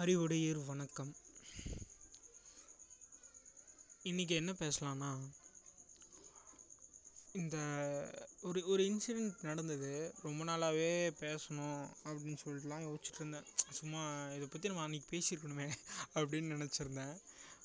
[0.00, 1.10] அறிவுடையீர் வணக்கம்.
[4.04, 5.10] இன்றைக்கி என்ன பேசலான்னா
[7.32, 7.56] இந்த
[8.42, 9.90] ஒரு ஒரு இன்சிடெண்ட் நடந்தது.
[10.22, 14.04] ரொம்ப நாளாகவே பேசணும் அப்படின்னு சொல்லிட்டுலாம் யோசிச்சுட்டு இருந்தேன் சும்மா
[14.36, 15.68] இதை பற்றி நம்ம அன்றைக்கி பேசியிருக்கணுமே
[16.14, 17.14] அப்படின்னு நினச்சிருந்தேன்.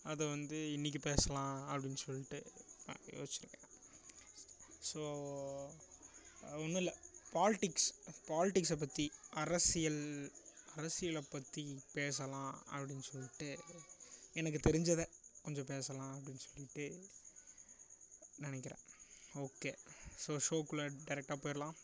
[0.04, 2.39] அதை வந்து இன்றைக்கி பேசலாம் அப்படின்னு சொல்லிட்டு
[3.18, 3.70] யோசிச்சிருக்கேன்.
[4.89, 5.02] ஸோ
[6.64, 6.96] ஒன்றும் இல்லை.
[7.38, 7.89] பாலிட்டிக்ஸ்
[8.28, 9.12] பாலிட்டிக்ஸை பற்றி
[9.44, 10.04] அரசியல்
[10.78, 13.47] அரசியலை பற்றி பேசலாம் அப்படின்னு சொல்லிட்டு
[14.33, 15.06] எனக்கு தெரிஞ்சதை
[15.43, 16.86] கொஞ்சம் பேசலாம் அப்படின்னு சொல்லிட்டு
[18.38, 18.83] நினைக்கிறேன்.
[19.36, 19.71] ஓகே
[20.24, 21.75] ஸோ ஷோக்குள்ளே டைரெக்டாக போயிடலாம்.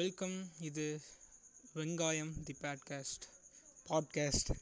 [0.00, 0.86] வெல்கம் இது
[1.74, 3.26] வெங்காயம் தி பாட்காஸ்ட்
[3.88, 4.52] பாட்காஸ்ட்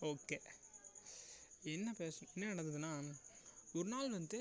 [0.00, 0.38] ஓகே
[1.62, 2.90] என்ன பேச என்ன நடந்ததுன்னா
[3.72, 4.40] ஒரு நாள் வந்து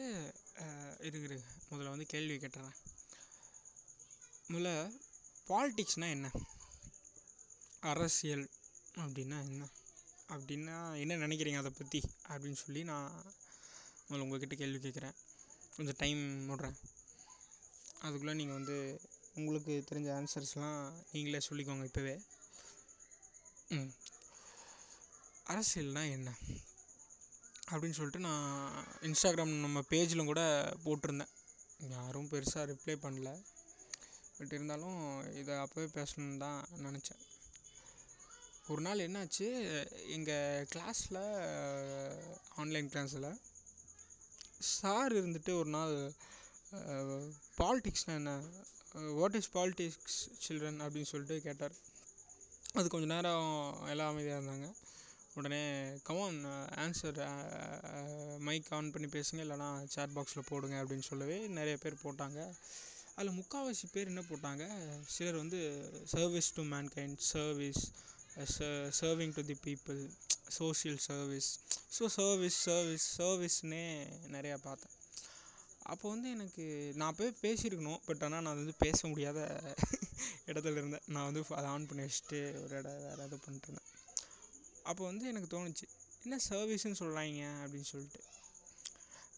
[1.02, 2.76] இருக்கு முதல்ல வந்து கேள்வி கேட்டுறேன்.
[4.50, 4.74] முதல்ல
[5.48, 6.32] பாலிட்டிக்ஸ்னால் என்ன?
[7.84, 8.50] அரசியல்
[8.96, 9.68] அப்படின்னா என்ன?
[10.30, 13.24] அப்படின்னா என்ன நினைக்கிறீங்க அதை பற்றி அப்படின்னு சொல்லி நான்
[14.10, 15.16] முதல்ல உங்கள்கிட்ட கேள்வி கேட்குறேன்.
[15.76, 16.76] கொஞ்சம் டைம் விட்றேன்
[18.00, 19.02] அதுக்குள்ளே நீங்கள் வந்து
[19.34, 22.26] உங்களுக்கு தெரிஞ்ச ஆன்சர்ஸ்லாம் நீங்களே சொல்லிக்கோங்க இப்போவே.
[23.70, 23.94] ம்.
[25.46, 26.34] அரசியல்னால் என்ன?
[27.70, 30.42] அப்படின்னு சொல்லிட்டு நான் இன்ஸ்டாகிராம் நம்ம பேஜில் கூட
[30.86, 31.34] போட்டிருந்தேன்.
[31.80, 33.44] யாரும் பெருசாக ரிப்ளை பண்ணல.
[34.38, 37.33] பட் இருந்தாலும் இதை அப்போவே பேசணுன்னு தான் நினச்சேன்.
[38.72, 39.48] ஒரு நாள் என்னாச்சு
[40.16, 41.18] எங்கள் கிளாஸில்
[42.62, 43.28] ஆன்லைன் கிளாஸில்
[44.76, 45.96] சார் இருந்துட்டு ஒரு நாள்
[47.58, 48.34] பாலிட்டிக்ஸ்னால் என்ன
[49.20, 51.76] வாட் இஸ் பாலிட்டிக்ஸ் சில்ட்ரன் அப்படின்னு சொல்லிட்டு கேட்டார்.
[52.78, 53.50] அது கொஞ்சம் நேரம்
[53.94, 54.70] எல்லாம் அமைதியாக இருந்தாங்க.
[55.34, 55.62] உடனே
[56.08, 56.40] கமான்
[56.84, 57.20] ஆன்சர்
[58.48, 62.40] மைக் ஆன் பண்ணி பேசுங்க இல்லைனா சேட் பாக்ஸில் போடுங்க அப்படின்னு சொல்லவே நிறைய பேர் போட்டாங்க.
[63.16, 64.64] அதில் முக்கால்வாசி பேர் என்ன போட்டாங்க
[65.16, 65.60] சிலர் வந்து
[66.16, 67.84] service to mankind service
[69.00, 70.00] serving to the people
[70.58, 71.50] social service
[71.98, 73.84] so service service சர்வீஸ்னே
[74.36, 74.94] நிறையா பார்த்தேன்.
[75.84, 76.64] அப்போ வந்து எனக்கு
[76.96, 79.40] நான் அப்போவே பேசியிருக்கணும் பட் ஆனால் நான் வந்து பேச முடியாத
[80.50, 81.06] இடத்துல இருந்தேன்.
[81.08, 83.90] நான் வந்து அதை ஆன் பண்ணி வச்சுட்டு ஒரு இடம் வேறு எதாவது பண்ணிட்டுருந்தேன்
[84.84, 85.88] அப்போ வந்து எனக்கு தோணுச்சு
[86.24, 88.22] என்ன சர்வீஸுன்னு சொல்கிறாங்க அப்படின்னு சொல்லிட்டு.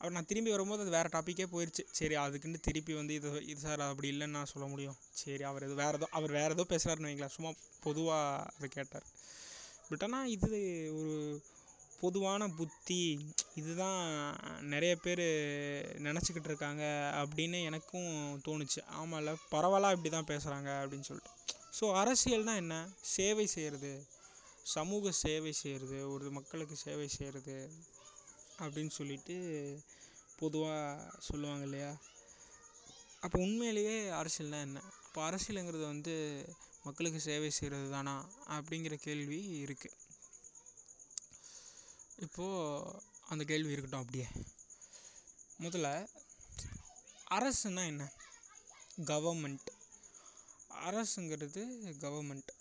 [0.05, 3.81] அப்புறம் நான் திரும்பி வரும்போது அது வேறு டாப்பிக்கே போயிடுச்சு சரி அதுக்குன்னு திருப்பி வந்து இது இது சார்
[3.85, 4.97] அப்படி இல்லைன்னு நான் சொல்ல முடியும்.
[5.21, 7.33] சரி அவர் எது வேறு ஏதோ அவர் வேறு ஏதோ பேசுகிறாருன்னு வைங்களேன்.
[7.35, 7.51] சும்மா
[7.85, 9.07] பொதுவாக அதை கேட்டார்.
[9.87, 10.59] பட் ஆனால் இது
[10.99, 11.15] ஒரு
[12.01, 13.01] பொதுவான புத்தி.
[13.55, 13.99] இதுதான்
[14.73, 15.23] நிறைய பேர்
[16.07, 16.83] நினச்சிக்கிட்டு இருக்காங்க
[17.23, 18.11] அப்படின்னு எனக்கும்
[18.47, 18.83] தோணுச்சு.
[18.99, 21.33] ஆமாம்ல பரவாயில்ல இப்படி தான் பேசுகிறாங்க அப்படின்னு சொல்லிட்டு.
[21.79, 22.77] ஸோ அரசியல்னால் என்ன?
[23.15, 23.93] சேவை செய்கிறது
[24.75, 27.57] சமூக சேவை செய்கிறது ஒரு மக்களுக்கு சேவை செய்கிறது
[28.63, 29.35] அப்படின்னு சொல்லிட்டு
[30.39, 31.91] பொதுவாக சொல்லுவாங்க இல்லையா
[33.23, 34.81] அப்போ உண்மையிலேயே அரசியல்னால் என்ன?
[35.07, 36.13] இப்போ அரசியலுங்கிறது வந்து
[36.83, 38.15] மக்களுக்கு சேவை செய்கிறது தானா?
[38.57, 40.01] அப்படிங்கிற கேள்வி இருக்குது
[42.25, 42.99] இப்போது
[43.31, 44.27] அந்த கேள்வி இருக்கட்டும் அப்படியே.
[45.61, 45.89] முதல்ல
[47.37, 48.03] அரசுனா என்ன?
[49.11, 49.69] கவர்மெண்ட்
[50.87, 51.61] அரசுங்கிறது
[52.05, 52.51] கவர்மெண்ட்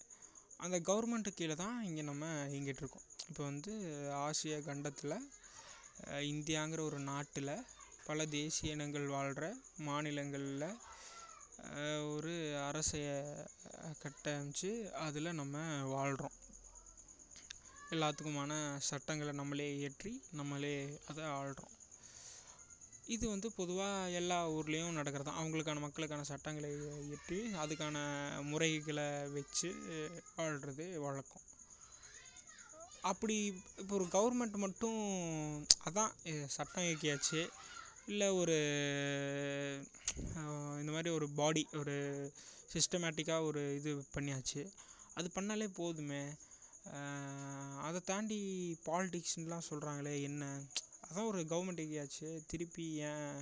[0.57, 3.07] அந்த கவர்மெண்ட்டு கீழே தான் இங்கே நம்ம இயங்கிட்டு இருக்கோம்.
[3.29, 3.73] இப்போ வந்து
[4.27, 5.17] ஆசிய கண்டத்தில்
[6.03, 7.65] இந்தியாங்கிற ஒரு நாட்டில்
[8.05, 9.45] பல தேசிய இனங்கள் வாழ்கிற
[9.79, 10.65] மாநிலங்களில்
[12.15, 13.01] ஒரு அரசை
[14.03, 14.71] கட்டமைச்சு
[15.07, 16.37] அதில் நம்ம வாழ்கிறோம்
[17.91, 18.53] எல்லாத்துக்குமான
[18.91, 20.75] சட்டங்களை நம்மளே இயற்றி நம்மளே
[21.07, 21.73] அதை ஆள்கிறோம்
[23.07, 25.31] இது வந்து பொதுவாக எல்லா ஊர்லேயும் நடக்கிறது?
[25.31, 26.71] தான் அவங்களுக்கான மக்களுக்கான சட்டங்களை
[27.07, 27.97] இயற்றி அதுக்கான
[28.43, 29.71] முறைகளை வச்சு
[30.37, 31.45] வாழ்கிறது வழக்கம்.
[33.11, 33.37] அப்படி
[33.81, 35.01] இப்போ ஒரு கவர்மெண்ட் மட்டும்
[35.89, 36.13] அதான்
[36.57, 37.41] சட்டம் இயக்கியாச்சு.
[38.11, 38.57] இல்லை ஒரு
[40.81, 41.97] இந்த மாதிரி ஒரு பாடி ஒரு
[42.75, 44.63] சிஸ்டமேட்டிக்காக ஒரு இது பண்ணியாச்சு.
[45.19, 46.23] அது பண்ணாலே போதுமே.
[47.87, 48.41] அதை தாண்டி
[48.89, 50.45] பாலிட்டிக்ஸ்லாம் சொல்கிறாங்களே என்ன?
[51.07, 52.29] அதான் ஒரு கவர்மெண்ட் இயக்கியாச்சு.
[52.51, 53.37] திருப்பி ஏன்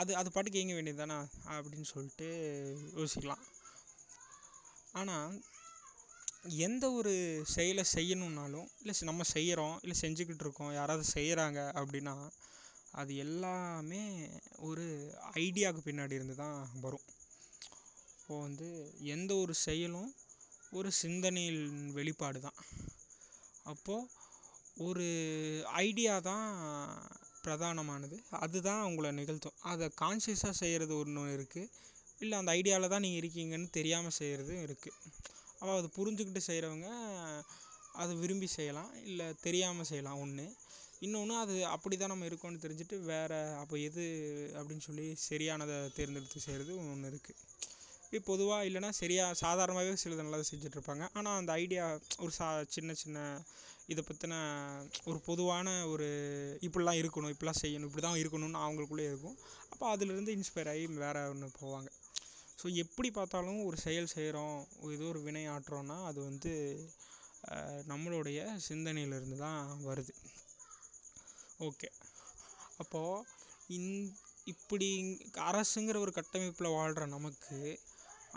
[0.00, 1.18] அது அது பாட்டுக்கு இயங்க வேண்டியது தானே
[1.56, 2.28] அப்படின்னு சொல்லிட்டு
[2.98, 3.44] யோசிக்கலாம்.
[5.00, 5.34] ஆனால்
[6.44, 7.12] எந்த ஒரு
[7.44, 12.14] செயலை செய்யணுன்னாலும் இல்லை நம்ம செய்கிறோம் இல்லை செஞ்சுக்கிட்டு இருக்கோம் யாராவது செய்கிறாங்க அப்படின்னா
[12.92, 14.02] அது எல்லாமே
[14.58, 14.84] ஒரு
[15.34, 17.06] ஐடியாவுக்கு பின்னாடி இருந்து தான் வரும்.
[18.18, 18.68] இப்போது வந்து
[19.14, 20.10] எந்த ஒரு செயலும்
[20.70, 22.58] ஒரு சிந்தனையின் வெளிப்பாடு தான்.
[23.64, 24.08] அப்போது
[24.74, 25.06] ஒரு
[25.86, 26.48] ஐடியா தான்
[27.44, 28.16] பிரதானமானது.
[28.30, 29.58] அதுதான் உங்களை நிகழ்த்தும்.
[29.72, 31.70] அதை கான்சியஸாக செய்கிறது ஒன்று இருக்குது
[32.20, 34.98] இல்லை அந்த ஐடியாவில் தான் நீங்கள் இருக்கீங்கன்னு தெரியாமல் செய்கிறதும் இருக்குது
[35.60, 36.88] அப்போ அதை புரிஞ்சுக்கிட்டு செய்கிறவங்க
[38.02, 38.92] அதை விரும்பி செய்யலாம்.
[39.10, 40.46] இல்லை தெரியாமல் செய்யலாம் ஒன்று
[41.04, 44.04] இன்னொன்று அது அப்படி தான் நம்ம இருக்கோம்னு தெரிஞ்சுட்டு வேறு அப்போ எது
[44.58, 47.40] அப்படின்னு சொல்லி சரியானதை தேர்ந்தெடுத்து செய்கிறது ஒன்று இருக்குது
[48.04, 51.84] இப்படி பொதுவாக இல்லைன்னா சரியாக சாதாரணமாகவே சிலது நல்லது செஞ்சிட்ருப்பாங்க ஆனால் அந்த ஐடியா
[52.24, 53.18] ஒரு சா சின்ன சின்ன
[53.92, 54.34] இதை பற்றின
[55.04, 56.08] ஒரு பொதுவான ஒரு
[56.66, 59.36] இப்படிலாம் இருக்கணும் இப்படிலாம் செய்யணும் இப்படி தான் இருக்கணும்னு அவங்களுக்குள்ளே இருக்கும்.
[59.72, 61.90] அப்போ அதிலிருந்து இன்ஸ்பயர் ஆகி வேறு ஒன்று போவாங்க.
[62.64, 64.54] ஸோ எப்படி பார்த்தாலும் ஒரு செயல் செய்கிறோம்
[64.92, 66.52] ஏதோ ஒரு வினை ஆற்றுறோன்னா அது வந்து
[67.90, 70.12] நம்மளுடைய சிந்தனையிலிருந்து தான் வருது.
[71.66, 71.88] ஓகே
[72.82, 73.26] அப்போது
[73.76, 73.90] இந்
[74.52, 74.88] இப்படி
[75.50, 77.58] அரசுங்கிற ஒரு கட்டமைப்பில் வாழ்கிற நமக்கு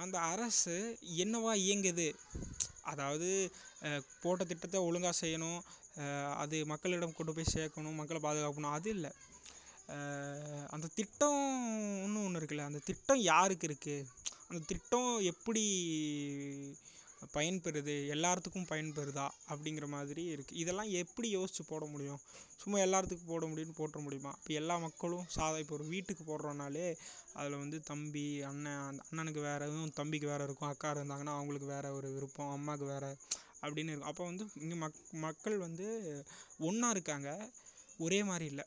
[0.04, 0.76] அந்த அரசு
[1.26, 2.10] என்னவா இயங்குது?
[2.92, 3.30] அதாவது
[4.24, 5.60] போட்ட திட்டத்தை ஒழுங்காக செய்யணும்
[6.44, 9.14] அது மக்களிடம் கொண்டு போய் சேர்க்கணும் மக்களை பாதுகாக்கணும் அது இல்லை.
[10.76, 14.08] அந்த திட்டம்னு ஒன்று இருக்குல்ல அந்த திட்டம் யாருக்கு இருக்குது
[14.50, 15.64] அந்த திட்டம் எப்படி
[17.36, 17.94] பயன்பெறுது?
[18.16, 19.26] எல்லாத்துக்கும் பயன்பெறுதா?
[19.52, 22.20] அப்படிங்கிற மாதிரி இருக்குது இதெல்லாம் எப்படி யோசித்து போட முடியும்?
[22.62, 24.32] சும்மா எல்லாத்துக்கும் போட முடியும்னு போட்டுற முடியுமா?
[24.40, 26.86] இப்போ எல்லா மக்களும் சாதா இப்போ ஒரு வீட்டுக்கு போடுறோன்னாலே
[27.40, 31.96] அதில் வந்து தம்பி அண்ணன் அந்த அண்ணனுக்கு வேறு எதுவும் தம்பிக்கு வேறு இருக்கும் அக்கா இருந்தாங்கன்னா அவங்களுக்கு வேறு
[32.00, 33.12] ஒரு விருப்பம் அம்மாவுக்கு வேறு
[33.64, 34.12] அப்படின்னு இருக்கும்.
[34.14, 35.88] அப்போ வந்து இங்கே மக் மக்கள் வந்து
[36.70, 37.32] ஒன்றா இருக்காங்க
[38.06, 38.66] ஒரே மாதிரி இல்லை.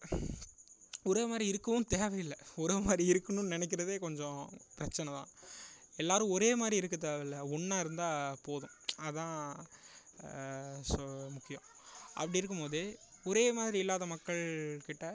[1.08, 2.38] ஒரே மாதிரி இருக்கவும் தேவையில்லை.
[2.62, 4.40] ஒரே மாதிரி இருக்கணும்னு நினைக்கிறதே கொஞ்சம்
[4.78, 5.30] பிரச்சனை தான்.
[6.02, 7.36] எல்லோரும் ஒரே மாதிரி இருக்க தேவையில்ல.
[7.54, 8.74] ஒன்றா இருந்தால் போதும்.
[9.08, 9.38] அதான்
[10.90, 11.00] ஸோ
[11.36, 11.66] முக்கியம்.
[12.20, 12.80] அப்படி இருக்கும்போது
[13.30, 15.06] ஒரே மாதிரி இல்லாத மக்கள்கிட்ட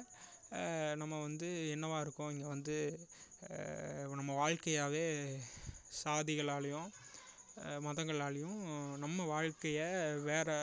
[1.01, 2.31] நம்ம வந்து என்னவாக இருக்கோம்?
[2.33, 2.75] இங்கே வந்து
[4.19, 5.07] நம்ம வாழ்க்கையாகவே
[6.03, 6.89] சாதிகளாலேயும்
[7.85, 8.61] மதங்களாலேயும்
[9.03, 9.87] நம்ம வாழ்க்கையை
[10.29, 10.55] வேறு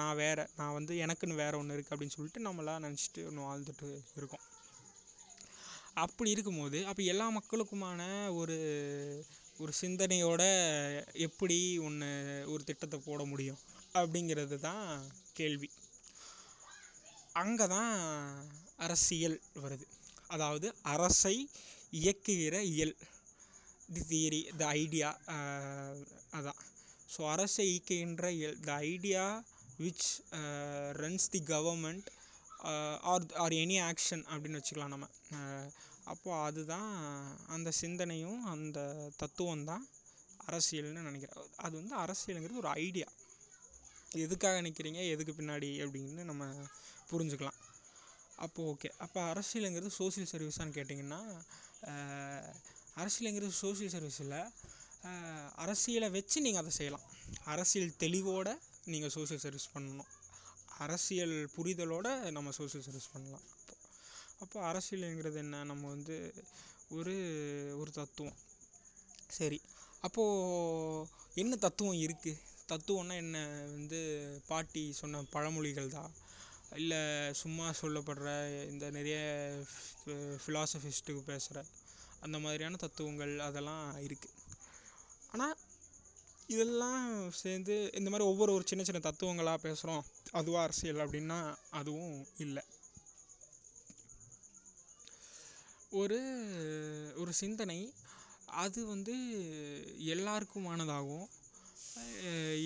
[0.00, 3.88] நான் வேறு நான் வந்து எனக்குன்னு வேறு ஒன்று இருக்குது அப்படின்னு சொல்லிட்டு நம்மளாம் நினச்சிட்டு ஒன்று வாழ்ந்துட்டு
[4.20, 4.44] இருக்கோம்.
[5.96, 8.00] அப்படி இருக்கும்போது அப்போ எல்லா மக்களுக்குமான
[8.40, 8.56] ஒரு
[9.58, 10.42] ஒரு சிந்தனையோட
[11.26, 11.56] எப்படி
[11.86, 12.08] ஒன்று
[12.52, 13.60] ஒரு திட்டத்தை போட முடியும்?
[13.94, 14.88] அப்படிங்கிறது தான்
[15.32, 15.68] கேள்வி.
[17.42, 17.94] அங்கே தான்
[18.86, 19.86] அரசியல் வருது.
[20.26, 21.36] அதாவது அரசை
[22.00, 22.94] இயக்குகிற இயல்
[23.94, 25.10] தி தியரி த ஐடியா
[26.38, 26.60] அதான்.
[27.14, 29.24] ஸோ அரசை இயக்குகின்ற இயல் the idea
[29.80, 30.08] which
[31.02, 32.08] runs the government
[33.12, 35.08] or or any action அப்படின்னு வச்சுக்கலாம் நம்ம.
[36.12, 36.90] அப்போது அதுதான்
[37.54, 38.78] அந்த சிந்தனையும் அந்த
[39.22, 39.84] தத்துவம் தான்
[40.48, 41.50] அரசியல்னு நினைக்கிறேன்.
[41.66, 43.08] அது வந்து அரசியலுங்கிறது ஒரு ஐடியா
[44.24, 46.44] எதுக்காக நிற்கிறீங்க எதுக்கு பின்னாடி அப்படின்னு நம்ம
[47.10, 47.58] புரிஞ்சுக்கலாம்.
[48.44, 51.20] அப்போது ஓகே அப்போ அரசியலுங்கிறது சோசியல் சர்வீஸான்னு கேட்டிங்கன்னா
[53.02, 54.42] அரசியலுங்கிறது சோசியல் சர்வீஸ் இல்லை
[55.64, 57.04] அரசியலை வச்சு நீங்கள் அதை செய்யலாம்.
[57.54, 58.52] அரசியல் தெளிவோடு
[58.92, 60.10] நீங்கள் சோசியல் சர்வீஸ் பண்ணணும்.
[60.78, 63.46] அரசியல் புரிதலோடு நம்ம சோசியல் சர்வீஸ் பண்ணலாம்.
[64.38, 65.64] அப்போ அரசியலுங்கிறது என்ன?
[65.64, 66.16] நம்ம வந்து
[66.88, 67.14] ஒரு
[67.78, 68.36] ஒரு தத்துவம்.
[69.28, 69.58] சரி.
[70.00, 73.38] அப்போது என்ன தத்துவம் இருக்குது தத்துவம்னா என்ன?
[73.76, 74.00] வந்து
[74.46, 76.12] பாட்டி சொன்ன பழமொழிகள் தான்.
[76.72, 77.00] இல்லை
[77.32, 78.30] சும்மா சொல்லப்படுற
[78.70, 79.18] இந்த நிறைய
[80.42, 81.64] ஃபிலாசபிஸ்ட்டுக்கு பேசுகிற
[82.20, 84.34] அந்த மாதிரியான தத்துவங்கள் அதெல்லாம் இருக்குது
[85.32, 85.56] ஆனால்
[86.48, 91.38] இதெல்லாம் சேர்ந்து இந்த மாதிரி ஒவ்வொரு ஒரு சின்ன சின்ன தத்துவங்களாக பேசுகிறோம் அதுவா அரசியல் அப்படின்னா
[91.70, 92.64] அதுவும் இல்லை.
[96.00, 96.18] ஒரு
[97.16, 97.80] ஒரு சிந்தனை
[98.62, 99.14] அது வந்து
[100.14, 101.26] எல்லாருக்குமானதாகவும்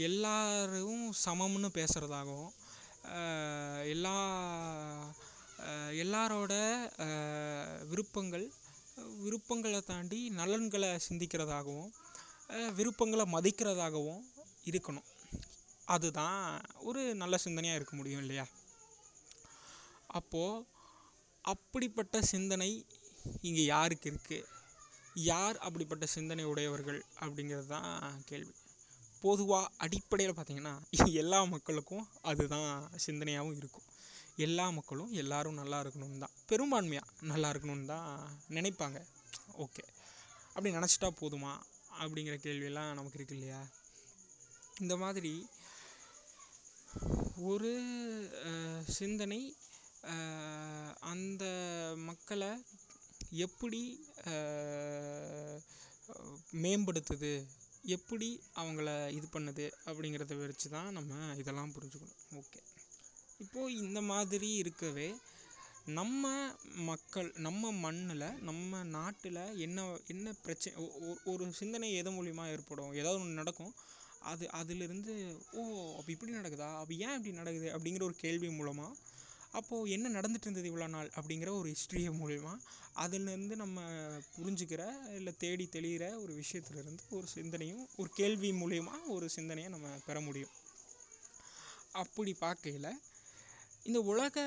[0.08, 2.52] எல்லாரும் சமம்னு பேசுகிறதாகவும்
[3.86, 4.16] எல்லா
[6.02, 6.54] எல்லாரோட
[7.88, 8.46] விருப்பங்கள்
[9.22, 11.90] விருப்பங்களை தாண்டி நலன்களை சிந்திக்கிறதாகவும்
[12.74, 14.22] விருப்பங்களை மதிக்கிறதாகவும்
[14.64, 15.08] இருக்கணும்.
[15.84, 18.46] அதுதான் ஒரு நல்ல சிந்தனையாக இருக்க முடியும் இல்லையா?
[20.06, 20.64] அப்போது
[21.40, 22.86] அப்படிப்பட்ட சிந்தனை
[23.40, 24.48] இங்கே யாருக்கு இருக்குது
[25.14, 28.54] யார் அப்படிப்பட்ட சிந்தனை உடையவர்கள் அப்படிங்கிறது தான் கேள்வி.
[29.20, 30.74] பொதுவாக அடிப்படையில் பார்த்திங்கன்னா
[31.12, 33.88] எல்லா மக்களுக்கும் அதுதான் சிந்தனையாகவும் இருக்கும்.
[34.36, 36.36] எல்லா மக்களும் எல்லோரும் நல்லா இருக்கணும்னு தான்.
[36.48, 39.06] பெரும்பான்மையாக நல்லா இருக்கணும்னு தான் நினைப்பாங்க.
[39.56, 39.84] ஓகே.
[40.48, 41.52] அப்படி நினச்சிட்டா போதுமா?
[42.02, 43.60] அப்படிங்கிற கேள்வியெல்லாம் நமக்கு இருக்கு இல்லையா?
[44.80, 45.32] இந்த மாதிரி
[47.50, 47.72] ஒரு
[48.98, 49.40] சிந்தனை
[51.12, 51.44] அந்த
[52.08, 52.50] மக்களை
[53.46, 53.80] எப்படி
[56.64, 57.32] மேம்படுத்துது
[57.96, 58.28] எப்படி
[58.60, 58.88] அவங்கள
[59.18, 62.18] இது பண்ணுது அப்படிங்கிறத வச்சு தான் நம்ம இதெல்லாம் புரிஞ்சுக்கணும்.
[62.40, 62.60] ஓகே.
[63.44, 65.08] இப்போது இந்த மாதிரி இருக்கவே
[65.86, 70.88] நம்ம மக்கள் நம்ம மண்ணில் நம்ம நாட்டில் என்ன என்ன பிரச்சனை
[71.24, 72.92] ஒரு சிந்தனை எது மூலிமா ஏற்படும்?
[72.92, 73.74] ஏதாவது ஒன்று நடக்கும்.
[74.18, 75.12] அது அதிலிருந்து
[75.52, 75.62] ஓ
[75.96, 76.68] அப்போ இப்படி நடக்குதா?
[76.80, 77.68] அப்போ ஏன் இப்படி நடக்குது?
[77.76, 78.96] அப்படிங்கிற ஒரு கேள்வி மூலமாக
[79.52, 81.10] அப்போது என்ன நடந்துட்டு இருந்தது இவ்வளோ நாள்?
[81.16, 82.52] அப்படிங்கிற ஒரு ஹிஸ்ட்ரியை மூலிமா
[82.96, 83.80] அதுலேருந்து நம்ம
[84.36, 84.82] புரிஞ்சுக்கிற
[85.14, 90.50] இல்லை தேடி தெளிகிற ஒரு விஷயத்துலேருந்து ஒரு சிந்தனையும் ஒரு கேள்வி மூலிமா ஒரு சிந்தனையை நம்ம பெற முடியும்.
[91.92, 92.92] அப்படி பார்க்கையில்
[93.86, 94.38] இந்த உலக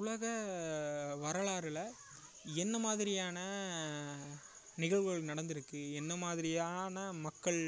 [0.00, 0.24] உலக
[1.24, 1.82] வரலாறில்
[2.54, 3.38] என்ன மாதிரியான
[4.76, 5.80] நிகழ்வுகள் நடந்திருக்கு?
[5.92, 7.60] என்ன மாதிரியான மக்கள்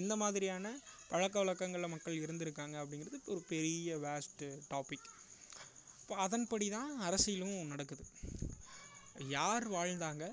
[0.00, 0.66] எந்த மாதிரியான
[1.08, 5.08] பழக்க வழக்கங்களில் மக்கள் இருந்திருக்காங்க அப்படிங்கிறது ஒரு பெரிய வேஸ்ட்டு டாபிக்
[6.00, 8.04] இப்போ அதன்படி தான் அரசியலும் நடக்குது.
[9.36, 10.24] யார் வாழ்ந்தாங்க?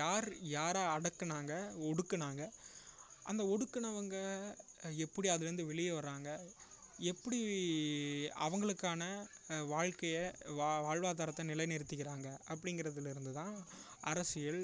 [0.00, 1.52] யார் யாரை அடக்குனாங்க?
[1.88, 2.42] ஒடுக்குனாங்க?
[3.30, 4.16] அந்த ஒடுக்குனவங்க
[5.04, 6.28] எப்படி அதுலேருந்து வெளியே வர்றாங்க?
[7.10, 7.38] எப்படி
[8.46, 9.02] அவங்களுக்கான
[9.72, 10.22] வாழ்க்கையை
[10.58, 13.54] வா வாழ்வாதாரத்தை நிலைநிறுத்திக்கிறாங்க அப்படிங்கிறதுலேருந்து தான்
[14.10, 14.62] அரசியல்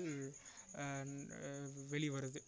[1.93, 2.41] வெளிவருது.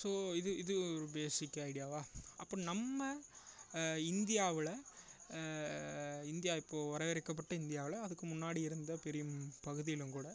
[0.00, 2.02] ஸோ இது இது ஒரு பேசிக் ஐடியாவா?
[2.42, 3.08] அப்போ நம்ம
[4.12, 4.72] இந்தியாவில்
[6.32, 9.34] இந்தியா இப்போது வரவேற்கப்பட்ட இந்தியாவில் அதுக்கு முன்னாடி இருந்த பெரும்
[9.66, 10.28] பகுதியிலும் கூட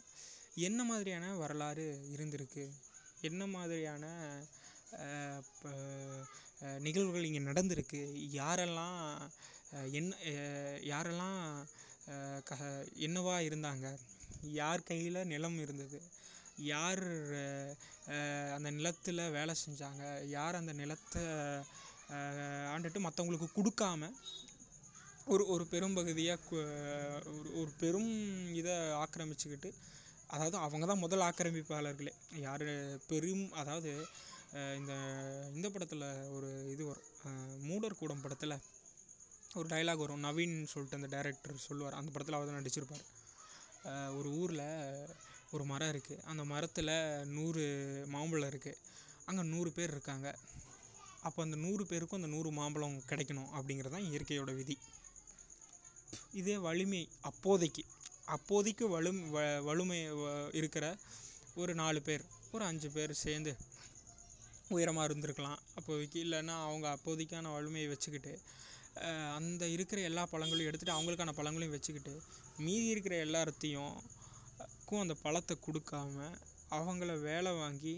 [0.68, 2.64] என்ன மாதிரியான வரலாறு இருந்திருக்கு?
[3.28, 4.04] என்ன மாதிரியான
[5.42, 5.70] இப்போ
[6.86, 8.00] நிகழ்வுகள் இங்கே நடந்திருக்கு.
[8.40, 9.00] யாரெல்லாம்
[9.98, 10.12] என்ன
[10.92, 11.40] யாரெல்லாம்
[12.48, 12.56] க
[13.06, 13.86] என்னவா இருந்தாங்க?
[14.60, 15.98] யார் கையில் நிலம் இருந்தது?
[16.72, 17.04] யார்
[18.56, 20.02] அந்த நிலத்தில் வேலை செஞ்சாங்க?
[20.36, 21.22] யார் அந்த நிலத்தை
[22.74, 24.10] ஆண்டுட்டு மற்றவங்களுக்கு கொடுக்காம
[25.32, 26.48] ஒரு ஒரு பெரும்பகுதியாக
[27.34, 28.12] ஒரு ஒரு பெரும்
[28.60, 29.70] இதை ஆக்கிரமிச்சுக்கிட்டு
[30.34, 32.12] அதாவது அவங்க தான் முதல் ஆக்கிரமிப்பாளர்களே.
[32.46, 32.64] யார்
[33.10, 33.92] பெரும் அதாவது
[34.54, 34.92] இந்த
[35.54, 37.62] இந்த படத்தில் ஒரு இது வரும்.
[37.62, 38.60] மூடர் கூடம் படத்தில்
[39.54, 40.24] ஒரு டைலாக் வரும்.
[40.24, 41.92] நவீன் சொல்லிட்டு அந்த டைரக்டர் சொல்லுவார்.
[41.92, 44.16] அந்த படத்தில் அவர் தான் நடிச்சிருப்பார்.
[44.16, 45.08] ஒரு ஊரில்
[45.50, 47.64] ஒரு மரம் இருக்குது அந்த மரத்தில் நூறு
[48.08, 48.76] மாம்பழம் இருக்குது
[49.24, 50.38] அங்கே நூறு பேர் இருக்காங்க.
[51.22, 54.78] அப்போ அந்த நூறு பேருக்கும் அந்த நூறு மாம்பழம் கிடைக்கணும் அப்படிங்கிறது தான் இயற்கையோட விதி.
[56.32, 57.84] இதே வலிமை அப்போதைக்கு.
[58.24, 60.96] அப்போதைக்கு வலு வ வலுமை வ- இருக்கிற
[61.54, 63.56] ஒரு நாலு பேர் ஒரு அஞ்சு பேர் சேர்ந்து
[64.70, 65.60] உயரமாக இருந்திருக்கலாம்.
[65.78, 68.32] அப்போதைக்கு இல்லைன்னா அவங்க அப்போதைக்கான வலிமையை வச்சுக்கிட்டு
[69.36, 72.14] அந்த இருக்கிற எல்லா பழங்களையும் எடுத்துகிட்டு அவங்களுக்கான பழங்களையும் வச்சுக்கிட்டு
[72.58, 73.94] மீதி இருக்கிற எல்லாத்தையும்
[74.84, 76.16] க்கும் அந்த பழத்தை கொடுக்காம
[76.70, 77.94] அவங்கள வேலை வாங்கி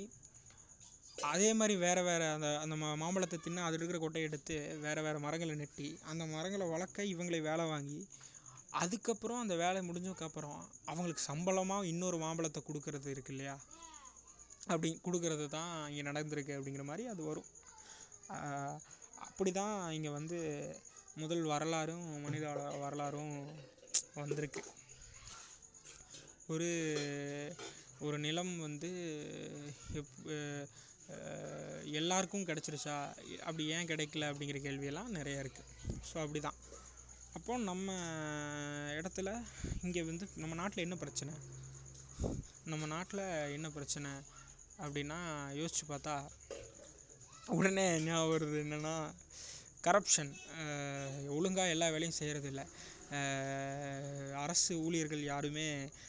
[1.30, 5.18] அதே மாதிரி வேறு வேறு அந்த அந்த மா மாம்பழத்தை தின்னு அதில் இருக்கிற கொட்டையை எடுத்து வேறு வேறு
[5.18, 8.00] மரங்களை நட்டி அந்த மரங்களை வளர்க்க இவங்களை வேலை வாங்கி
[8.72, 13.56] அதுக்கப்புறம் அந்த வேலை முடிஞ்சதுக்கப்புறம் அவங்களுக்கு சம்பளமாக இன்னொரு மாம்பழத்தை கொடுக்கறது இருக்கு இல்லையா?
[14.72, 17.50] அப்படி கொடுக்கறது தான் இங்கே நடந்திருக்கு அப்படிங்கிற மாதிரி அது வரும்.
[19.28, 20.38] அப்படி தான் இங்கே வந்து
[21.22, 22.46] முதல் வரலாறும் மனித
[22.84, 23.34] வரலாறும்
[24.22, 24.62] வந்திருக்கு.
[26.54, 26.68] ஒரு
[28.06, 28.90] ஒரு நிலம் வந்து
[30.00, 30.16] எப்
[32.00, 32.96] எல்லாருக்கும் கிடச்சிருச்சா?
[33.48, 35.70] அப்படி ஏன் கிடைக்கல அப்படிங்கிற கேள்வியெல்லாம் நிறையா இருக்குது
[36.08, 36.58] ஸோ அப்படி தான்
[37.36, 37.88] அப்போ நம்ம
[38.98, 39.30] இடத்துல
[39.86, 41.34] இங்கே வந்து நம்ம நாட்டில் என்ன பிரச்சனை?
[42.72, 43.24] நம்ம நாட்டில்
[43.56, 44.10] என்ன பிரச்சனை?
[44.78, 45.18] அப்படின்னா
[45.52, 46.14] யோசிச்சு பார்த்தா
[47.48, 48.94] உடனே ஞாபகம் வருது என்னென்னா
[49.84, 50.32] கரப்ஷன்
[51.28, 52.62] ஒழுங்காக எல்லா வேலையும் செய்கிறதில்ல
[54.36, 55.66] அரசு ஊழியர்கள் யாருமே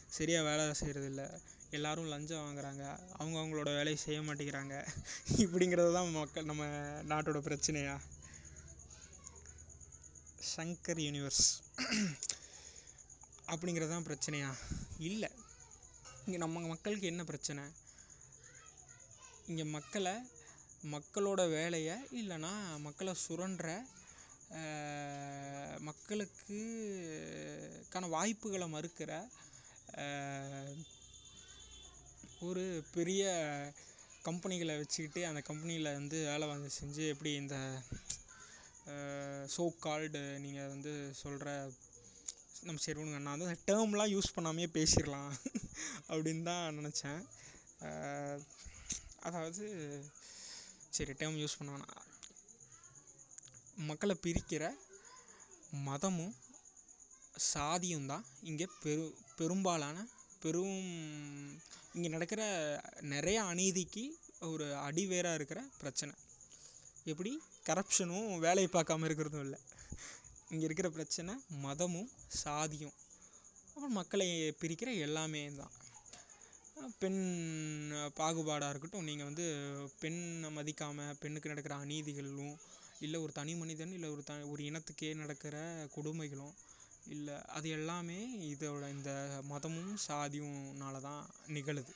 [0.08, 1.22] சரியாக வேலை செய்கிறதில்ல
[1.70, 2.84] எல்லாரும் லஞ்சம் வாங்குறாங்க.
[3.12, 4.74] அவங்க அவங்களோட வேலையை செய்ய மாட்டேங்கிறாங்க.
[5.44, 6.64] இப்படிங்கிறது தான் மக்கள் நம்ம
[7.02, 7.94] நாட்டோட பிரச்சனையா?
[10.54, 11.44] சங்கர் யூனிவர்ஸ்
[13.52, 14.50] அப்படிங்கிறது தான் பிரச்சனையா?
[14.98, 15.30] இல்லை.
[16.26, 17.62] இங்கே நம்ம மக்களுக்கு என்ன பிரச்சனை?
[19.48, 20.14] இங்கே மக்களை
[20.86, 23.68] மக்களோட வேலையை இல்லைன்னா மக்களை சுரண்டுற
[25.80, 26.58] மக்களுக்குக்கான மக்களுக்கு
[27.86, 29.10] க்கான வாய்ப்புகளை மறுக்கிற
[32.40, 33.22] ஒரு பெரிய
[34.24, 37.56] கம்பெனிகளை வச்சுக்கிட்டு அந்த கம்பெனியில் வந்து வேலை வாங்கி செஞ்சு எப்படி இந்த
[39.54, 41.48] சோ கால்டு நீங்கள் வந்து சொல்கிற
[42.62, 45.32] நம்ம சரி நான் வந்து டேர்ம்லாம் யூஸ் பண்ணாமையே பேசிடலாம்
[46.10, 47.20] அப்படின்னு தான் நினச்சேன்.
[49.28, 49.64] அதாவது
[50.90, 52.04] சரி டேர்ம் யூஸ் பண்ண வேணாம்
[53.88, 54.64] மக்களை பிரிக்கிற
[55.88, 56.34] மதமும்
[57.52, 59.04] சாதியும் தான் இங்கே பெரு
[59.36, 60.06] பெரும்பாலான
[60.40, 60.78] பெரும்
[61.94, 62.42] இங்கே நடக்கிற
[63.00, 64.04] நிறைய அநீதிக்கு
[64.40, 66.14] ஒரு அடிவேராக இருக்கிற பிரச்சனை.
[67.04, 67.32] எப்படி?
[67.66, 69.58] கரப்ஷனும் வேலையை பார்க்காம இருக்கிறதும் இல்லை.
[70.50, 72.10] இங்கே இருக்கிற பிரச்சனை மதமும்
[72.44, 72.96] சாதியும்.
[73.68, 74.28] அப்புறம் மக்களை
[74.60, 75.74] பிரிக்கிற எல்லாமே தான்.
[77.00, 77.20] பெண்
[78.16, 79.46] பாகுபாடாக இருக்கட்டும் நீங்கள் வந்து
[80.00, 82.56] பெண்ணை மதிக்காமல் பெண்ணுக்கு நடக்கிற அநீதிகளும்
[83.00, 85.56] இல்லை ஒரு தனி மனிதன் இல்லை ஒரு த ஒரு இனத்துக்கே நடக்கிற
[85.96, 86.54] கொடுமைகளும்
[87.06, 88.18] இல்லை அது எல்லாமே
[88.48, 89.10] இதோட இந்த
[89.44, 91.92] மதமும் சாதியும்னால தான் நிகழுது.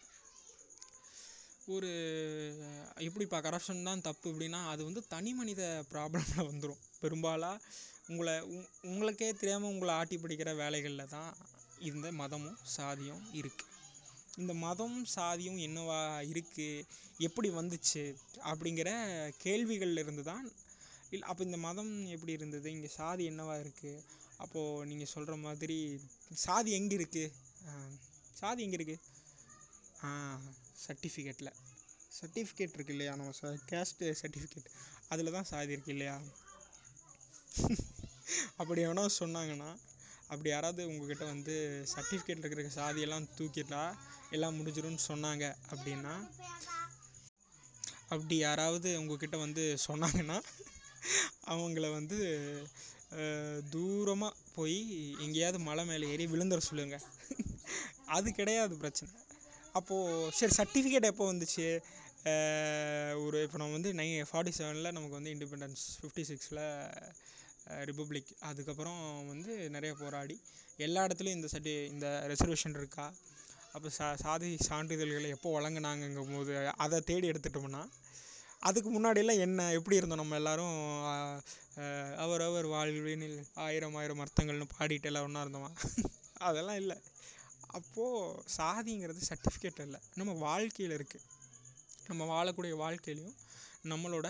[1.66, 1.90] ஒரு
[2.98, 7.64] எப்படிப்பா கரப்ஷன் தான் தப்பு அப்படின்னா அது வந்து தனி மனித ப்ராப்ளமில் வந்துடும் பெரும்பாலாக
[8.08, 8.34] உங்களை
[8.82, 11.30] உங்களுக்கே தெரியாமல் உங்களை ஆட்டி பிடிக்கிற வேலைகளில் தான்
[11.82, 13.70] இந்த மதமும் சாதியும் இருக்குது
[14.32, 15.98] இந்த மதம் சாதியும் என்னவா
[16.30, 16.84] இருக்குது
[17.26, 18.02] எப்படி வந்துச்சு?
[18.50, 18.90] அப்படிங்கிற
[19.44, 20.44] கேள்விகள்ல இருந்து தான்
[21.12, 22.68] இல்லை அப்போ இந்த மதம் எப்படி இருந்தது?
[22.76, 24.02] இங்கே சாதி என்னவா இருக்குது
[24.44, 25.78] அப்போது நீங்கள் சொல்கிற மாதிரி
[26.44, 27.34] சாதி எங்கே இருக்குது
[28.40, 29.02] சாதி எங்கே இருக்குது
[30.84, 31.52] சர்டிஃபிகேட்டில்
[32.18, 33.12] சர்டிஃபிகேட் இருக்கு இல்லையா?
[33.18, 34.70] நம்ம ச கேஸ்ட்டு சர்டிஃபிகேட்
[35.12, 36.16] அதில் தான் சாதி இருக்கு இல்லையா?
[38.60, 39.70] அப்படி எவனோ சொன்னாங்கன்னா
[40.32, 41.54] அப்படி யாராவது உங்ககிட்ட வந்து
[41.94, 43.82] சர்டிஃபிகேட்டில் இருக்கிற சாதியெல்லாம் தூக்கிட்டா
[44.36, 46.14] எல்லாம் முடிஞ்சிரும்னு சொன்னாங்க அப்படின்னா
[48.12, 50.38] அப்படி யாராவது உங்ககிட்ட வந்து சொன்னாங்கன்னா
[51.52, 52.18] அவங்கள வந்து
[53.74, 54.78] தூரமாக போய்
[55.24, 56.96] எங்கேயாவது மலை மேலே ஏறி விழுந்துட சொல்லுங்க.
[58.16, 59.12] அது கிடையாது பிரச்சனை.
[59.78, 61.66] அப்போது சரி சர்டிஃபிகேட் எப்போ வந்துச்சு?
[63.24, 66.62] ஒரு இப்போ நம்ம வந்து நை ஃபார்ட்டி செவனில் நமக்கு வந்து இண்டிபெண்டன்ஸ் ஃபிஃப்டி சிக்ஸில்
[67.88, 70.36] ரிப்பப்ளிக் அதுக்கப்புறம் வந்து நிறைய போராடி.
[70.78, 73.06] எல்லா இடத்துலையும் இந்த சர்டி இந்த ரிசர்வேஷன் இருக்கா?
[73.72, 77.82] அப்போ சா சாதி சான்றிதழ்களை எப்போ வழங்குனாங்கங்கும் போது அதை தேடி எடுத்துட்டோம்னா
[78.60, 80.76] அதுக்கு முன்னாடியெல்லாம் என்ன எப்படி இருந்தோம் நம்ம எல்லாரும்?
[82.16, 85.70] அவரவர் வாழ்வினில் ஆயிரம் ஆயிரம் அர்த்தங்கள்னு பாடிட்டு எல்லாம் ஒன்றா இருந்தோமா?
[86.48, 86.96] அதெல்லாம் இல்லை.
[87.70, 90.00] அப்போது சாதிங்கிறது சர்டிஃபிகேட் இல்லை.
[90.14, 91.26] நம்ம வாழ்க்கையில் இருக்குது
[92.08, 93.36] நம்ம வாழக்கூடிய வாழ்க்கையிலையும்
[93.90, 94.28] நம்மளோட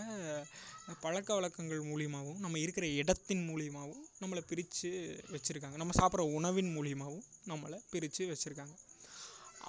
[1.00, 4.90] பழக்க வழக்கங்கள் மூலியமாகவும் நம்ம இருக்கிற இடத்தின் மூலியமாகவும் நம்மளை பிரித்து
[5.34, 5.76] வச்சுருக்காங்க.
[5.80, 8.74] நம்ம சாப்பிட்ற உணவின் மூலியமாகவும் நம்மளை பிரித்து வச்சுருக்காங்க.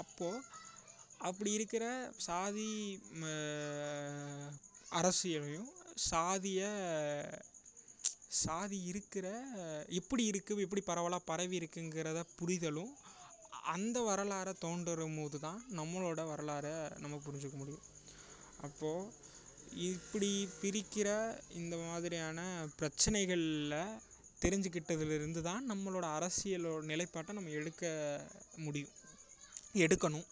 [0.02, 0.44] அப்போது
[1.30, 1.86] அப்படி இருக்கிற
[2.28, 2.70] சாதி
[5.00, 5.70] அரசியலையும்
[6.12, 6.62] சாதிய
[8.44, 9.28] சாதி இருக்கிற
[10.00, 12.94] எப்படி இருக்குது எப்படி பரவலாக பரவி இருக்குங்கிறத புரிதலும்
[13.74, 16.74] அந்த வரலாறை தோன்றும் போது தான் நம்மளோட வரலாறை
[17.04, 17.86] நம்ம புரிஞ்சுக்க முடியும்.
[18.68, 19.23] அப்போது
[19.76, 20.30] இப்படி
[20.62, 21.10] பிரிக்கிற
[21.60, 22.40] இந்த மாதிரியான
[22.80, 24.00] பிரச்சனைகளில்
[24.42, 27.84] தெரிஞ்சுக்கிட்டதுலேருந்து தான் நம்மளோட அரசியலோட நிலைப்பாட்டை நம்ம எடுக்க
[28.66, 28.94] முடியும்
[29.86, 30.28] எடுக்கணும்.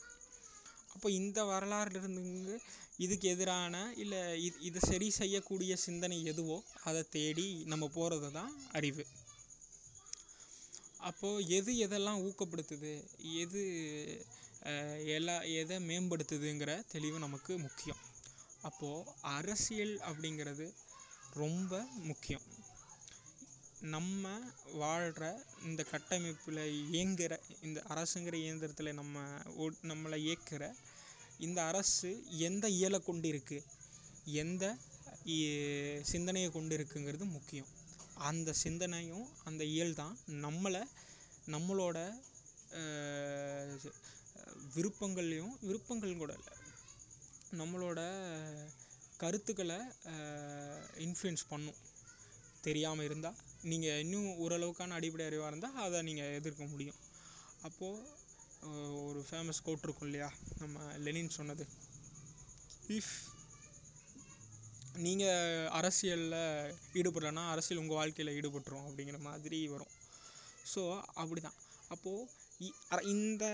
[0.93, 2.55] அப்போ இந்த வரலாறுலேருந்து
[2.97, 9.05] இதுக்கு எதிரான இல்லை இது இதை சரி செய்யக்கூடிய சிந்தனை எதுவோ அதை தேடி நம்ம போகிறது தான் அறிவு.
[11.09, 12.93] அப்போது எது எதெல்லாம் ஊக்கப்படுத்துது
[13.43, 13.61] எது
[15.17, 18.01] எல்லா எதை மேம்படுத்துதுங்கிற தெளிவு நமக்கு முக்கியம்.
[18.61, 20.65] அப்போது அரசியல் அப்படிங்கிறது
[21.33, 22.45] ரொம்ப முக்கியம்.
[23.89, 24.25] நம்ம
[24.73, 25.25] வாழ்கிற
[25.63, 29.23] இந்த கட்டமைப்பில் இயங்குகிற இந்த அரசுங்கிற இயந்திரத்தில் நம்ம
[29.55, 30.65] ஓ நம்மளை இயக்குகிற
[31.39, 32.09] இந்த அரசு
[32.39, 33.67] எந்த இயலை கொண்டு இருக்குது
[34.41, 34.63] எந்த
[35.25, 37.71] இ- சிந்தனையை கொண்டு இருக்குங்கிறது முக்கியம்.
[38.29, 40.81] அந்த சிந்தனையும் அந்த இயல் தான் நம்மளை
[41.47, 41.97] நம்மளோட
[44.75, 46.55] விருப்பங்கள்லையும் விருப்பங்கள் கூட இல்லை
[47.59, 47.99] நம்மளோட
[49.21, 49.79] கருத்துக்களை
[51.05, 51.79] இன்ஃப்ளூயன்ஸ் பண்ணும்.
[52.65, 53.39] தெரியாமல் இருந்தால்
[53.71, 56.99] நீங்கள் இன்னும் ஓரளவுக்கான அடிப்படை அறிவாக இருந்தால் அதை நீங்கள் எதிர்க்க முடியும்.
[57.67, 58.19] அப்போது
[59.07, 60.29] ஒரு ஃபேமஸ் கோட் இருக்கும் இல்லையா?
[60.61, 61.65] நம்ம லெனின் சொன்னது.
[62.97, 63.13] இஃப்
[65.05, 66.39] நீங்கள் அரசியலில்
[66.99, 69.93] ஈடுபடலைன்னா அரசியல் உங்கள் வாழ்க்கையில் ஈடுபட்டுரும் அப்படிங்கிற மாதிரி வரும்.
[70.73, 70.81] ஸோ
[71.21, 71.59] அப்படி தான்
[71.95, 72.29] அப்போது
[73.13, 73.45] இந்த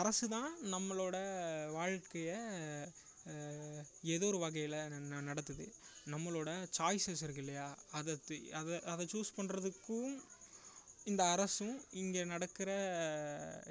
[0.00, 1.16] அரசு தான் நம்மளோட
[1.78, 2.38] வாழ்க்கையை
[4.14, 4.76] ஏதோ ஒரு வகையில்
[5.30, 5.66] நடத்துது.
[6.12, 7.68] நம்மளோட சாய்ஸஸ் இருக்கு இல்லையா?
[7.98, 8.12] அதை
[8.60, 10.12] அதை அதை சூஸ் பண்ணுறதுக்கும்
[11.10, 12.70] இந்த அரசும் இங்கே நடக்கிற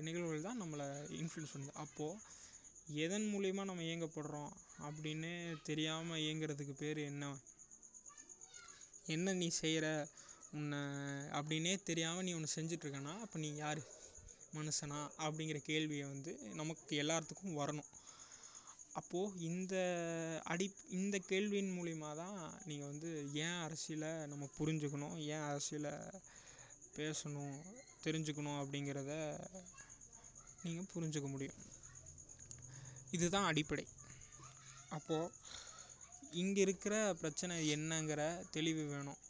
[0.07, 0.88] நிகழ்வுகள் தான் நம்மளை
[1.21, 1.73] இன்ஃப்ளூயன்ஸ் பண்ணுது.
[1.83, 2.36] அப்போது
[3.05, 4.51] எதன் மூலிமா நம்ம இயங்கப்படுறோம்
[4.88, 5.31] அப்படின்னு
[5.69, 7.31] தெரியாமல் இயங்குறதுக்கு பேர் என்ன?
[9.15, 9.86] என்ன நீ செய்கிற
[10.57, 10.81] உன்னை
[11.39, 13.81] அப்படின்னே தெரியாமல் நீ ஒன்று செஞ்சிட்ருக்கனா அப்போ நீ யார்?
[14.57, 14.99] மனுஷனா?
[15.25, 16.31] அப்படிங்கிற கேள்வியை வந்து
[16.62, 17.89] நமக்கு எல்லாத்துக்கும் வரணும்.
[18.99, 19.75] அப்போது இந்த
[20.43, 20.65] அடி
[20.99, 23.10] இந்த கேள்வியின் மூலிமா தான் நீங்கள் வந்து
[23.45, 25.93] ஏன் அரசியலை நம்ம புரிஞ்சுக்கணும் ஏன் அரசியலை
[26.97, 27.57] பேசணும்
[28.05, 29.13] தெரிஞ்சுக்கணும் அப்படிங்கிறத
[30.63, 31.60] நீங்கள் புரிஞ்சுக்க முடியும்.
[33.15, 33.86] இதுதான் அடிப்படை.
[34.89, 35.33] அப்போது
[36.41, 38.21] இங்கே இருக்கிற பிரச்சனை என்னங்கிற
[38.55, 39.21] தெளிவு வேணும்.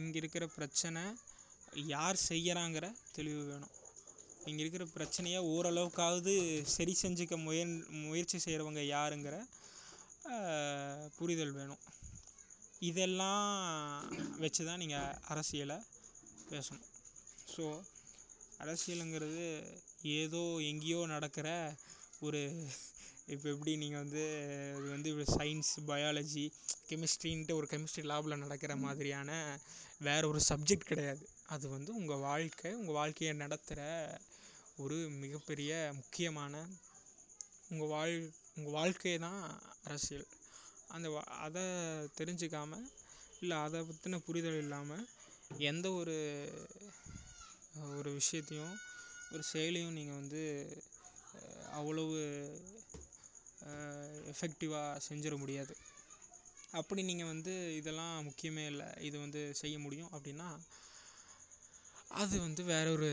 [0.00, 1.02] இங்கே இருக்கிற பிரச்சனை
[1.94, 3.74] யார் செய்கிறாங்கிற தெளிவு வேணும்.
[4.50, 6.32] இங்கே இருக்கிற பிரச்சனையை ஓரளவுக்காவது
[6.74, 7.74] சரி செஞ்சுக்க முயன்
[8.06, 9.36] முயற்சி செய்கிறவங்க யாருங்கிற
[11.18, 11.82] புரிதல் வேணும்.
[12.90, 13.50] இதெல்லாம்
[14.42, 15.78] வச்சு தான் நீங்கள் அரசியலை
[16.50, 16.86] பேசணும்.
[17.54, 17.64] ஸோ
[18.64, 19.46] அரசியலுங்கிறது
[20.20, 21.48] ஏதோ எங்கேயோ நடக்கிற
[22.26, 22.40] ஒரு
[23.34, 24.24] இப்போ எப்படி நீங்கள் வந்து
[24.78, 26.44] இது வந்து சயின்ஸ் பயாலஜி
[26.90, 29.30] கெமிஸ்ட்ரின்ட்டு ஒரு கெமிஸ்ட்ரி லேபில் நடக்கிற மாதிரியான
[30.06, 31.24] வேற ஒரு சப்ஜெக்ட் கிடையாது.
[31.54, 33.82] அது வந்து உங்கள் வாழ்க்கை உங்கள் வாழ்க்கையை நடத்துகிற
[34.84, 36.54] ஒரு மிகப்பெரிய முக்கியமான
[37.70, 38.16] உங்கள் வாழ்
[38.56, 39.40] உங்கள் வாழ்க்கை தான்
[39.88, 40.26] அரசியல்.
[40.94, 41.62] அந்த வா அதை
[42.18, 42.80] தெரிஞ்சுக்காம
[43.40, 45.06] இல்லை அதை பற்றின புரிதல் இல்லாமல்
[45.70, 46.16] எந்த ஒரு
[47.98, 48.76] ஒரு விஷயத்தையும்
[49.32, 50.42] ஒரு செயலையும் நீங்கள் வந்து
[51.78, 52.18] அவ்வளவு
[54.32, 55.74] எஃபெக்டிவாக செஞ்சிட முடியாது.
[56.72, 58.88] அப்படி நீங்கள் வந்து இதெல்லாம் முக்கியமே இல்லை.
[59.08, 60.48] இது வந்து செய்ய முடியும் அப்படின்னா
[62.22, 63.10] அது வந்து வேற ஒரு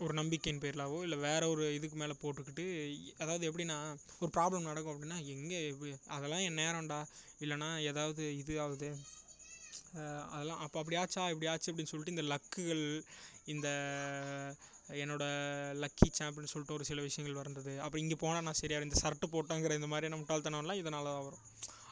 [0.00, 2.64] ஒரு நம்பிக்கையின் பேர்லாவோ இல்லை வேற ஒரு இதுக்கு மேலே போட்டுக்கிட்டு
[3.18, 3.78] அதாவது எப்படின்னா
[4.20, 7.00] ஒரு ப்ராப்ளம் நடக்கும் அப்படின்னா எங்கே எப்படி அதெல்லாம் என் நேரம்டா
[7.40, 8.90] இல்லைன்னா ஏதாவது இது ஆகுது
[10.30, 12.84] அதெல்லாம் அப்போ அப்படி ஆச்சா இப்படி ஆச்சு அப்படின்னு சொல்லிட்டு இந்த லக்குகள்
[13.46, 13.68] இந்த
[14.96, 15.34] என்னோடய
[15.82, 19.78] லக்கி சாம்பியன் சொல்லிட்டு ஒரு சில விஷயங்கள் வர்றது அப்புறம் இங்கே போனால் நான் சரியாக இந்த சர்ட்டு போட்டேங்கிற
[19.78, 21.44] இந்த மாதிரியான முட்டாள்தனம்லாம் இதனால தான் வரும்.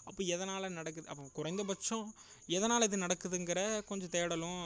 [0.09, 1.09] அப்போ எதனால் நடக்குது?
[1.13, 2.07] அப்போ குறைந்தபட்சம்
[2.57, 4.61] எதனால் இது நடக்குதுங்கிற கொஞ்சம் தேடலும்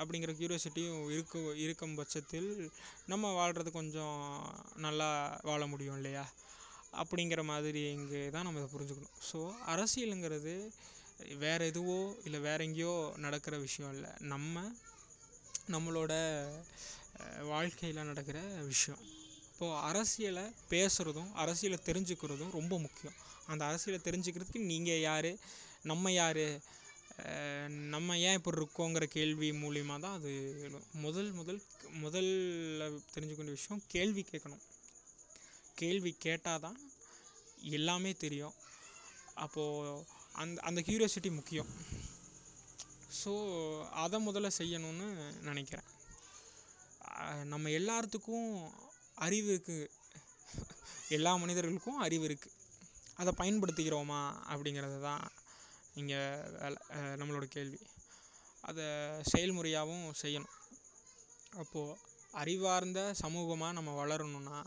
[0.00, 2.50] அப்படிங்கிற க்யூரியாசிட்டியும் இருக்கு இருக்கும் பட்சத்தில்
[3.12, 4.18] நம்ம வாழ்கிறது கொஞ்சம்
[4.86, 5.08] நல்லா
[5.50, 6.24] வாழ முடியும் இல்லையா?
[7.02, 9.16] அப்படிங்கிற மாதிரி இங்கே தான் நம்ம இதை புரிஞ்சுக்கணும்.
[9.30, 9.38] ஸோ
[9.72, 10.54] அரசியலுங்கிறது
[11.44, 12.94] வேற எதுவோ இல்லை வேற எங்கேயோ
[13.26, 14.10] நடக்கிற விஷயம் இல்லை.
[14.32, 14.64] நம்ம
[15.74, 16.12] நம்மளோட
[17.52, 18.38] வாழ்க்கையில் நடக்கிற
[18.72, 19.02] விஷயம்.
[19.56, 23.14] இப்போது அரசியலை பேசுகிறதும் அரசியலை தெரிஞ்சுக்கிறதும் ரொம்ப முக்கியம்.
[23.52, 25.28] அந்த அரசியலை தெரிஞ்சுக்கிறதுக்கு நீங்கள் யார்?
[25.90, 26.46] நம்ம யார்?
[27.94, 30.32] நம்ம ஏன் இப்படி இருக்கோங்கிற கேள்வி மூலிமா தான் அது
[30.66, 30.86] எழும்.
[31.04, 31.60] முதல் முதல்
[32.02, 34.62] முதல்ல தெரிஞ்சுக்க வேண்டிய விஷயம் கேள்வி கேட்கணும்.
[35.80, 36.78] கேள்வி கேட்டால் தான்
[37.78, 38.56] எல்லாமே தெரியும்.
[39.44, 40.02] அப்போது
[40.42, 41.70] அந்த அந்த க்யூரியாசிட்டி முக்கியம்.
[43.20, 43.32] ஸோ
[44.04, 45.08] அதை முதல்ல செய்யணும்னு
[45.50, 45.88] நினைக்கிறேன்.
[47.52, 48.50] நம்ம எல்லாத்துக்கும்
[49.24, 49.86] அறிவு இருக்குது
[51.16, 52.54] எல்லா மனிதர்களுக்கும் அறிவு இருக்குது
[53.20, 54.20] அதை பயன்படுத்திக்கிறோமா
[54.52, 55.24] அப்படிங்கிறது தான்
[56.00, 56.20] இங்கே
[56.60, 56.78] வேலை
[57.20, 57.78] நம்மளோட கேள்வி.
[58.68, 58.86] அதை
[59.32, 60.56] செயல்முறையாகவும் செய்யணும்.
[61.62, 61.98] அப்போது
[62.40, 64.58] அறிவார்ந்த சமூகமாக நம்ம வளரணும்னா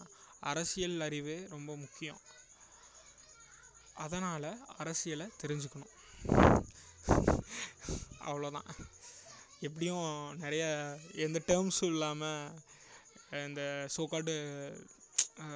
[0.52, 2.22] அரசியல் அறிவு ரொம்ப முக்கியம்.
[4.06, 4.50] அதனால்
[4.82, 5.94] அரசியலை தெரிஞ்சுக்கணும்.
[8.30, 8.70] அவ்வளோதான்
[9.68, 10.08] எப்படியும்
[10.44, 10.66] நிறைய
[11.26, 12.56] எந்த டேர்ம்ஸும் இல்லாமல்
[13.32, 14.34] இந்த சோகால்டு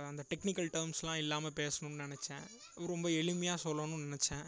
[0.10, 2.46] அந்த டெக்னிக்கல் டேர்ம்ஸ்லாம் இல்லாமல் பேசணும்னு நினச்சேன்.
[2.76, 4.46] ரொம்ப எளிமையாக சொல்லணும்னு நினச்சேன்.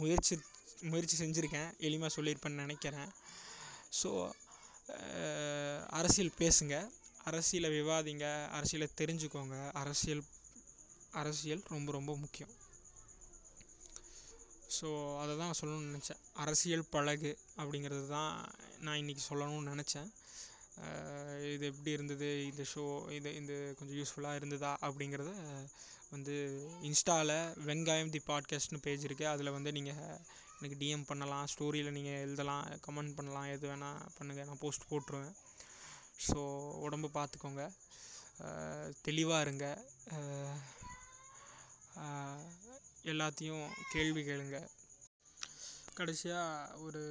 [0.00, 0.34] முயற்சி
[0.80, 1.70] முயற்சி செஞ்சுருக்கேன்.
[1.78, 3.10] எளிமையாக சொல்லியிருப்பேன்னு நினைக்கிறேன்.
[4.02, 4.10] ஸோ
[4.96, 6.76] uh, அரசியல் பேசுங்க.
[7.24, 8.26] அரசியலை விவாதிங்க.
[8.48, 9.56] அரசியலை தெரிஞ்சுக்கோங்க.
[9.72, 10.22] அரசியல்
[11.12, 12.54] அரசியல் ரொம்ப ரொம்ப முக்கியம்.
[14.80, 16.22] ஸோ அதை தான் சொல்லணும்னு நினச்சேன்.
[16.34, 18.32] அரசியல் பழகு அப்படிங்கிறது தான்
[18.80, 20.10] நான் இன்றைக்கி சொல்லணும்னு நினச்சேன்.
[21.54, 22.28] இது எப்படி இருந்தது?
[22.50, 22.84] இந்த ஷோ
[23.18, 24.72] இது இந்த கொஞ்சம் யூஸ்ஃபுல்லாக இருந்ததா?
[24.86, 25.30] அப்படிங்கிறத
[26.12, 26.34] வந்து
[26.88, 27.36] இன்ஸ்டாவில்
[27.68, 30.20] வெங்காயம் தி பாட்காஸ்ட்னு பேஜ் இருக்குது அதில் வந்து நீங்கள்
[30.58, 31.48] எனக்கு டிஎம் பண்ணலாம்.
[31.52, 32.64] ஸ்டோரியில் நீங்கள் எழுதலாம்.
[32.86, 33.48] கமெண்ட் பண்ணலாம்.
[33.54, 35.34] எது வேணால் பண்ணுங்கள் நான் போஸ்ட் போட்டுருவேன்.
[36.28, 36.38] ஸோ
[36.86, 37.64] உடம்ப பார்த்துக்கோங்க
[39.06, 39.66] தெளிவாக இருங்க.
[43.12, 44.58] எல்லாத்தையும் கேள்வி கேளுங்க.
[45.98, 47.02] கடைசியாக ஒரு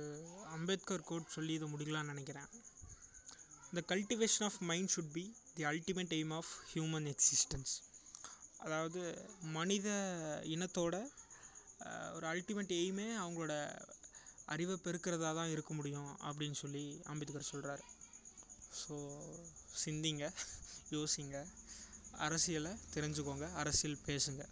[0.56, 2.50] அம்பேத்கர் கோட் சொல்லி இதை முடிக்கலாம்னு நினைக்கிறேன்.
[3.74, 5.24] The cultivation of mind should be
[5.56, 7.74] the ultimate aim of human existence
[8.60, 9.02] அதாவது
[9.52, 9.88] மனித
[10.46, 10.96] இனத்தோட
[12.16, 13.56] ஒரு அல்டிமேட் எய்மே அவங்களோட
[14.48, 17.84] அறிவை பெருக்கிறதா தான் இருக்க முடியும் அப்படின்னு சொல்லி அம்பேத்கர் சொல்கிறாரு
[18.82, 18.96] ஸோ
[19.84, 20.26] சிந்திங்க
[20.92, 21.38] யோசிங்க
[22.20, 24.44] அரசியலை தெரிஞ்சுக்கோங்க அரசியல் பேசுங்க.